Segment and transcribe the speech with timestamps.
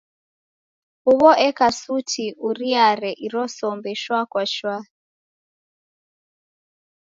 [1.05, 4.75] Huw'o eka suti uriare iro sombe shwa kwa shwa.